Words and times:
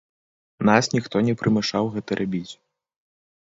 Нас 0.69 0.89
ніхто 0.95 1.21
не 1.29 1.37
прымушаў 1.43 1.93
гэта 1.99 2.11
рабіць. 2.23 2.53